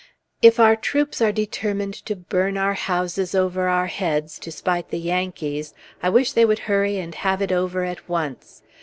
[0.41, 4.97] If our troops are determined to burn our houses over our heads to spite the
[4.97, 8.63] Yankees, I wish they would hurry and have it over at once.